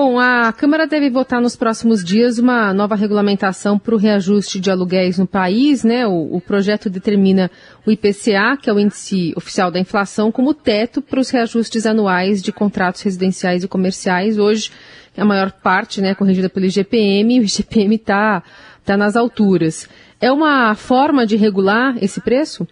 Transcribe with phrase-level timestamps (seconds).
[0.00, 4.70] Bom, a Câmara deve votar nos próximos dias uma nova regulamentação para o reajuste de
[4.70, 6.06] aluguéis no país, né?
[6.06, 7.50] O, o, projeto determina
[7.84, 12.40] o IPCA, que é o índice oficial da inflação, como teto para os reajustes anuais
[12.40, 14.38] de contratos residenciais e comerciais.
[14.38, 14.70] Hoje,
[15.16, 18.40] a maior parte, né, corrigida pelo IGPM, e o IGPM está
[18.84, 19.88] tá nas alturas.
[20.20, 22.68] É uma forma de regular esse preço?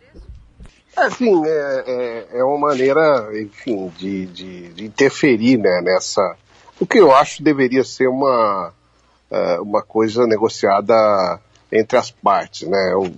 [0.96, 1.84] É, sim, é,
[2.32, 6.37] é, é uma maneira, enfim, de, de, de interferir né, nessa
[6.80, 8.73] o que eu acho deveria ser uma,
[9.30, 11.41] uh, uma coisa negociada
[11.73, 12.93] entre as partes, né?
[12.93, 13.12] Eu,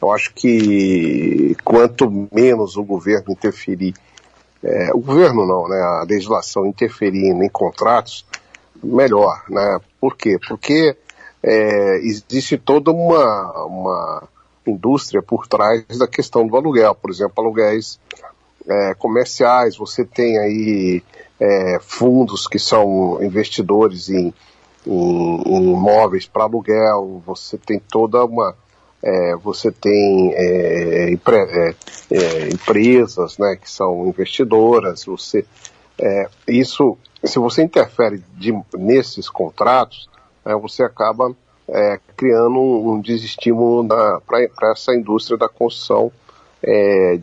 [0.00, 3.94] eu acho que quanto menos o governo interferir,
[4.62, 5.80] é, o governo não, né?
[5.80, 8.26] A legislação interferir em contratos,
[8.82, 9.78] melhor, né?
[10.00, 10.38] Por quê?
[10.46, 10.96] Porque
[11.42, 14.28] é, existe toda uma, uma
[14.66, 17.98] indústria por trás da questão do aluguel, por exemplo, aluguéis
[18.66, 21.02] é, comerciais, você tem aí
[21.38, 24.32] é, fundos que são investidores em,
[24.86, 28.56] em, em imóveis para aluguel, você tem toda uma.
[29.02, 31.74] É, você tem é, empre, é,
[32.10, 35.44] é, empresas né, que são investidoras, você,
[36.48, 40.08] isso, se você interfere de, nesses contratos,
[40.62, 41.36] você acaba
[42.16, 46.10] criando um, um desestímulo para essa indústria da construção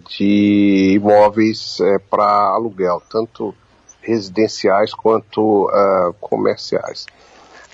[0.08, 3.56] de imóveis para aluguel, tanto
[4.02, 7.06] residenciais quanto uh, comerciais.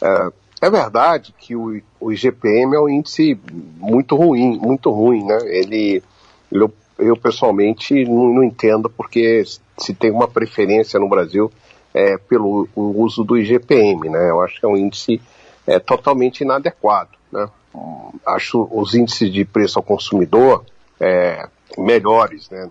[0.02, 3.40] Uh, é verdade que o, o, IGPM é um índice
[3.78, 5.38] muito ruim, muito ruim, né?
[5.44, 6.04] Ele,
[6.52, 9.44] eu, eu pessoalmente não, não, entendo porque
[9.78, 11.52] se tem uma preferência no Brasil
[11.94, 14.30] é, pelo uso do IGPM, né?
[14.30, 15.22] Eu acho que é um índice
[15.66, 17.48] é, totalmente inadequado, né?
[18.26, 20.66] Acho os índices de preço ao consumidor
[21.00, 22.70] é, melhores, né?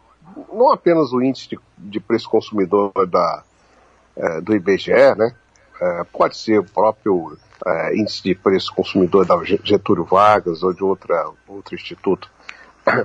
[0.53, 3.43] não apenas o índice de, de preço consumidor da,
[4.17, 5.35] é, do IBGE, né?
[5.81, 10.83] É, pode ser o próprio é, índice de preço consumidor da Getúlio Vargas ou de
[10.83, 12.31] outra, outro instituto.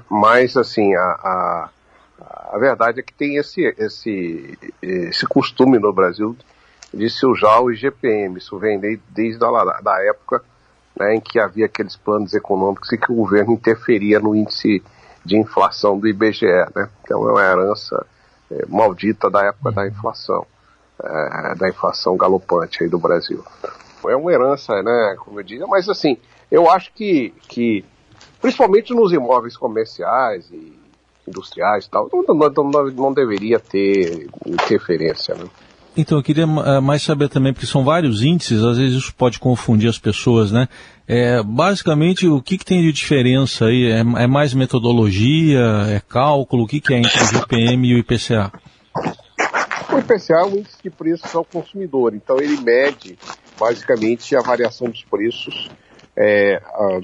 [0.10, 1.70] Mas, assim, a, a,
[2.54, 6.36] a verdade é que tem esse, esse, esse costume no Brasil
[6.94, 8.38] de se usar o IGPM.
[8.38, 10.44] Isso vem desde a da época
[10.98, 14.82] né, em que havia aqueles planos econômicos e que o governo interferia no índice
[15.24, 16.46] de inflação do IBGE,
[16.76, 16.90] né?
[17.04, 18.06] Então é uma herança
[18.50, 20.46] é, maldita da época da inflação,
[21.02, 23.44] é, da inflação galopante aí do Brasil.
[24.08, 26.18] É uma herança, né, como eu digo, mas assim,
[26.50, 27.86] eu acho que, que
[28.42, 30.80] principalmente nos imóveis comerciais e
[31.28, 35.46] industriais e tal, não, não, não deveria ter interferência, né?
[35.96, 39.40] Então, eu queria eh, mais saber também, porque são vários índices, às vezes isso pode
[39.40, 40.70] confundir as pessoas, né?
[41.06, 43.92] É, basicamente, o que, que tem de diferença aí?
[43.92, 45.60] É, é, mais metodologia,
[45.90, 46.64] é cálculo?
[46.64, 48.52] O que, que é entre o GPM e o IPCA?
[49.92, 53.20] O IPCA é o índice de preços ao consumidor, então ele mede
[53.60, 55.70] basicamente a variação dos preços
[56.16, 56.62] é,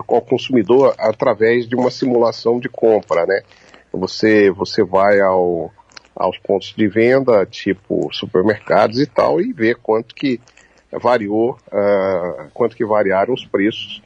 [0.07, 3.41] ao consumidor através de uma simulação de compra, né?
[3.91, 5.71] Você, você vai ao,
[6.17, 10.39] aos pontos de venda, tipo supermercados e tal, e ver quanto que
[10.91, 14.01] variou, uh, quanto que variaram os preços.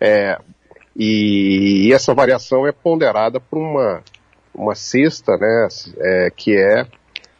[0.00, 0.38] É,
[0.96, 4.02] e, e, essa variação é ponderada por uma,
[4.54, 5.68] uma cesta, né,
[5.98, 6.86] é, que é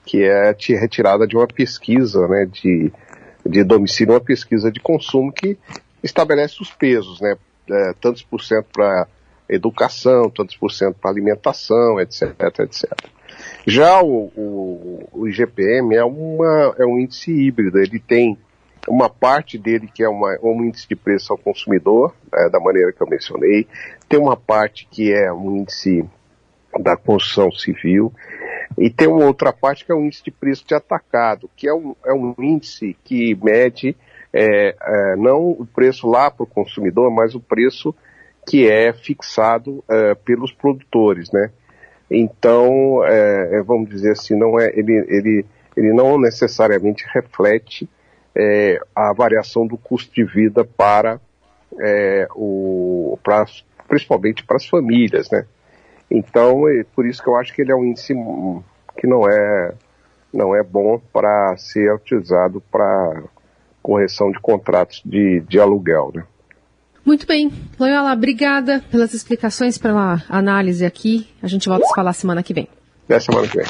[0.04, 2.92] que é retirada de uma pesquisa, né, de,
[3.46, 5.56] de domicílio, uma pesquisa de consumo que
[6.02, 7.36] estabelece os pesos, né,
[7.70, 9.06] é, tantos por cento para
[9.48, 12.92] educação, tantos por cento para alimentação, etc, etc.
[13.66, 18.38] Já o, o, o IGPM é, uma, é um índice híbrido, ele tem
[18.88, 22.92] uma parte dele que é uma, um índice de preço ao consumidor, é, da maneira
[22.92, 23.66] que eu mencionei,
[24.08, 26.04] tem uma parte que é um índice
[26.80, 28.12] da construção civil,
[28.78, 31.74] e tem uma outra parte que é um índice de preço de atacado, que é
[31.74, 33.96] um, é um índice que mede
[34.32, 37.94] é, é, não o preço lá para o consumidor, mas o preço
[38.46, 41.50] que é fixado é, pelos produtores, né?
[42.10, 45.46] Então, é, é, vamos dizer assim, não é, ele, ele,
[45.76, 47.88] ele não necessariamente reflete
[48.34, 51.20] é, a variação do custo de vida para
[51.78, 53.46] é, o, pra,
[53.86, 55.46] principalmente para as famílias, né?
[56.10, 58.12] Então, é por isso que eu acho que ele é um índice
[58.96, 59.72] que não é,
[60.32, 63.22] não é bom para ser utilizado para
[63.80, 66.24] correção de contratos de, de aluguel, né?
[67.04, 67.50] Muito bem.
[67.78, 71.28] Loyola, obrigada pelas explicações, pela análise aqui.
[71.42, 72.68] A gente volta a se falar semana que vem.
[73.04, 73.66] Até semana que vem.